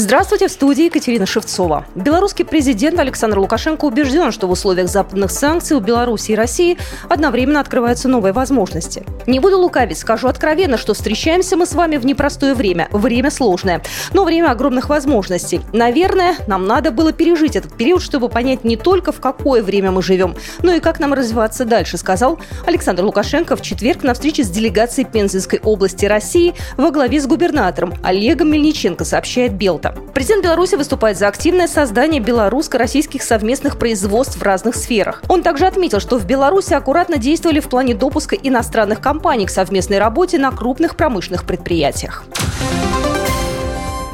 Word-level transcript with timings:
Здравствуйте, 0.00 0.46
в 0.46 0.52
студии 0.52 0.84
Екатерина 0.84 1.26
Шевцова. 1.26 1.84
Белорусский 1.96 2.44
президент 2.44 3.00
Александр 3.00 3.40
Лукашенко 3.40 3.84
убежден, 3.84 4.30
что 4.30 4.46
в 4.46 4.52
условиях 4.52 4.88
западных 4.88 5.32
санкций 5.32 5.76
у 5.76 5.80
Беларуси 5.80 6.30
и 6.30 6.34
России 6.36 6.78
одновременно 7.08 7.58
открываются 7.58 8.06
новые 8.06 8.32
возможности. 8.32 9.04
Не 9.26 9.40
буду 9.40 9.58
лукавить, 9.58 9.98
скажу 9.98 10.28
откровенно, 10.28 10.78
что 10.78 10.94
встречаемся 10.94 11.56
мы 11.56 11.66
с 11.66 11.72
вами 11.72 11.96
в 11.96 12.06
непростое 12.06 12.54
время. 12.54 12.86
Время 12.92 13.32
сложное, 13.32 13.82
но 14.12 14.22
время 14.22 14.52
огромных 14.52 14.88
возможностей. 14.88 15.62
Наверное, 15.72 16.36
нам 16.46 16.64
надо 16.64 16.92
было 16.92 17.12
пережить 17.12 17.56
этот 17.56 17.76
период, 17.76 18.00
чтобы 18.00 18.28
понять 18.28 18.62
не 18.62 18.76
только 18.76 19.10
в 19.10 19.18
какое 19.18 19.64
время 19.64 19.90
мы 19.90 20.00
живем, 20.00 20.36
но 20.62 20.74
и 20.74 20.78
как 20.78 21.00
нам 21.00 21.12
развиваться 21.12 21.64
дальше, 21.64 21.98
сказал 21.98 22.38
Александр 22.66 23.02
Лукашенко 23.02 23.56
в 23.56 23.62
четверг 23.62 24.04
на 24.04 24.14
встрече 24.14 24.44
с 24.44 24.48
делегацией 24.48 25.08
Пензенской 25.08 25.58
области 25.58 26.06
России 26.06 26.54
во 26.76 26.92
главе 26.92 27.20
с 27.20 27.26
губернатором 27.26 27.94
Олегом 28.04 28.52
Мельниченко, 28.52 29.04
сообщает 29.04 29.54
Белта 29.54 29.87
экспорта. 29.88 30.12
Президент 30.12 30.44
Беларуси 30.44 30.74
выступает 30.74 31.18
за 31.18 31.28
активное 31.28 31.66
создание 31.68 32.20
белорусско-российских 32.20 33.22
совместных 33.22 33.78
производств 33.78 34.36
в 34.36 34.42
разных 34.42 34.74
сферах. 34.76 35.22
Он 35.28 35.42
также 35.42 35.66
отметил, 35.66 36.00
что 36.00 36.18
в 36.18 36.26
Беларуси 36.26 36.74
аккуратно 36.74 37.18
действовали 37.18 37.60
в 37.60 37.68
плане 37.68 37.94
допуска 37.94 38.36
иностранных 38.36 39.00
компаний 39.00 39.46
к 39.46 39.50
совместной 39.50 39.98
работе 39.98 40.38
на 40.38 40.50
крупных 40.50 40.96
промышленных 40.96 41.44
предприятиях. 41.44 42.24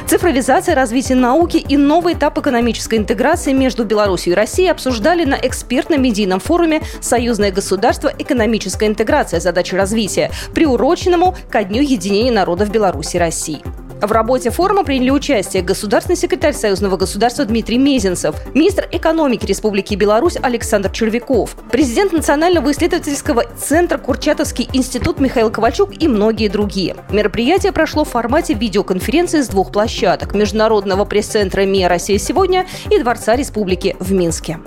Цифровизация, 0.06 0.74
развитие 0.74 1.16
науки 1.16 1.56
и 1.56 1.78
новый 1.78 2.12
этап 2.12 2.38
экономической 2.38 2.96
интеграции 2.96 3.52
между 3.52 3.84
Беларусью 3.84 4.34
и 4.34 4.36
Россией 4.36 4.68
обсуждали 4.68 5.24
на 5.24 5.34
экспертном 5.34 6.02
медийном 6.02 6.40
форуме 6.40 6.82
«Союзное 7.00 7.50
государство. 7.50 8.12
Экономическая 8.18 8.86
интеграция. 8.86 9.40
Задачи 9.40 9.74
развития», 9.74 10.30
приуроченному 10.54 11.34
ко 11.50 11.64
Дню 11.64 11.82
единения 11.82 12.32
народов 12.32 12.70
Беларуси 12.70 13.16
и 13.16 13.18
России. 13.18 13.62
В 14.06 14.12
работе 14.12 14.50
форума 14.50 14.84
приняли 14.84 15.08
участие 15.08 15.62
государственный 15.62 16.16
секретарь 16.16 16.52
Союзного 16.52 16.98
государства 16.98 17.46
Дмитрий 17.46 17.78
Мезенцев, 17.78 18.36
министр 18.52 18.86
экономики 18.92 19.46
Республики 19.46 19.94
Беларусь 19.94 20.36
Александр 20.42 20.90
Червяков, 20.90 21.56
президент 21.70 22.12
Национального 22.12 22.70
исследовательского 22.70 23.44
центра 23.56 23.96
Курчатовский 23.96 24.68
институт 24.74 25.20
Михаил 25.20 25.50
Ковальчук 25.50 25.90
и 25.98 26.06
многие 26.06 26.48
другие. 26.48 26.96
Мероприятие 27.10 27.72
прошло 27.72 28.04
в 28.04 28.10
формате 28.10 28.52
видеоконференции 28.52 29.40
с 29.40 29.48
двух 29.48 29.72
площадок– 29.72 30.34
Международного 30.34 31.06
пресс-центра 31.06 31.62
МИА 31.62 31.88
«Россия 31.88 32.18
сегодня» 32.18 32.66
и 32.90 32.98
Дворца 32.98 33.36
Республики 33.36 33.96
в 34.00 34.12
Минске. 34.12 34.58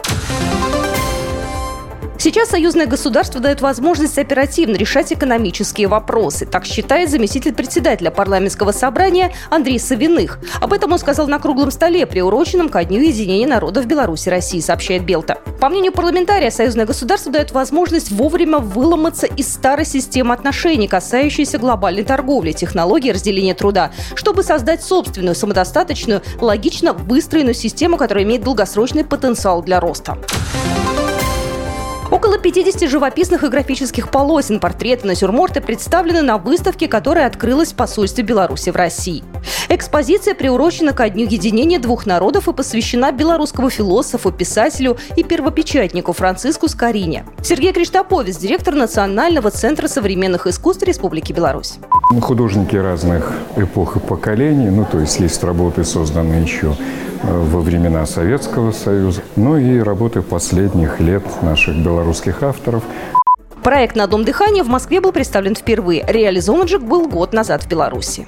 Сейчас 2.20 2.50
союзное 2.50 2.88
государство 2.88 3.40
дает 3.40 3.62
возможность 3.62 4.18
оперативно 4.18 4.76
решать 4.76 5.14
экономические 5.14 5.88
вопросы. 5.88 6.48
Так 6.48 6.66
считает 6.66 7.12
заместитель 7.12 7.54
председателя 7.54 8.10
парламентского 8.10 8.72
собрания 8.72 9.34
Андрей 9.52 9.80
Савиных. 9.80 10.40
Об 10.60 10.74
этом 10.74 10.92
он 10.92 10.98
сказал 10.98 11.28
на 11.28 11.38
круглом 11.38 11.70
столе, 11.70 12.08
приуроченном 12.08 12.70
ко 12.70 12.84
Дню 12.84 13.02
единения 13.02 13.48
народов 13.48 13.86
Беларуси 13.86 14.30
и 14.30 14.32
России, 14.32 14.60
сообщает 14.62 15.06
Белта. 15.06 15.38
По 15.62 15.70
мнению 15.70 15.92
парламентария, 15.92 16.50
союзное 16.50 16.88
государство 16.88 17.32
дает 17.32 17.52
возможность 17.52 18.12
вовремя 18.12 18.58
выломаться 18.58 19.28
из 19.28 19.54
старой 19.54 19.86
системы 19.86 20.34
отношений, 20.34 20.88
касающейся 20.88 21.60
глобальной 21.60 22.04
торговли, 22.04 22.52
технологии 22.52 23.12
разделения 23.12 23.54
труда, 23.54 23.92
чтобы 24.16 24.42
создать 24.42 24.84
собственную, 24.84 25.36
самодостаточную, 25.36 26.24
логично 26.42 26.94
выстроенную 26.94 27.54
систему, 27.54 27.98
которая 27.98 28.24
имеет 28.24 28.44
долгосрочный 28.44 29.04
потенциал 29.06 29.62
для 29.62 29.80
роста. 29.80 30.18
Около 32.10 32.38
50 32.38 32.90
живописных 32.90 33.44
и 33.44 33.50
графических 33.50 34.10
полосен, 34.10 34.60
портреты, 34.62 35.06
натюрморты 35.08 35.60
представлены 35.60 36.22
на 36.22 36.38
выставке, 36.38 36.88
которая 36.88 37.28
открылась 37.28 37.74
в 37.74 37.76
посольстве 37.76 38.24
Беларуси 38.24 38.70
в 38.70 38.78
России. 38.78 39.24
Экспозиция 39.68 40.34
приурочена 40.34 40.94
ко 40.94 41.10
Дню 41.10 41.26
единения 41.26 41.80
двух 41.80 42.06
народов 42.06 42.48
и 42.48 42.54
посвящена 42.54 43.12
белорусскому 43.12 43.70
философу, 43.70 44.32
писателю 44.32 44.98
и 45.18 45.24
первопечатнику 45.24 46.14
Франциску 46.14 46.70
Скорине. 46.70 47.26
Сергей 47.44 47.74
Криштоповец, 47.74 48.38
директор 48.38 48.74
Национального 48.74 49.52
центра 49.52 49.88
современных 49.88 50.48
искусств 50.48 50.84
Республики 50.84 51.34
Беларусь. 51.34 51.76
Художники 52.22 52.78
разных 52.78 53.34
эпох 53.58 53.98
и 53.98 54.00
поколений, 54.00 54.70
ну 54.70 54.86
то 54.90 55.00
есть 55.00 55.20
есть 55.20 55.44
работы, 55.44 55.84
созданные 55.84 56.44
еще 56.44 56.74
во 57.24 57.62
времена 57.62 58.06
Советского 58.06 58.72
Союза, 58.72 59.22
ну 59.36 59.58
и 59.58 59.80
работы 59.80 60.22
последних 60.22 61.00
лет 61.00 61.24
наших 61.42 61.76
белорусских 61.78 62.44
авторов. 62.44 62.84
Проект 63.64 63.96
«На 63.96 64.08
дом 64.08 64.24
дыхания» 64.24 64.64
в 64.64 64.70
Москве 64.70 65.02
был 65.02 65.12
представлен 65.12 65.56
впервые. 65.56 66.06
Реализован 66.08 66.68
же 66.68 66.80
был 66.80 67.08
год 67.08 67.34
назад 67.34 67.64
в 67.64 67.68
Беларуси. 67.68 68.28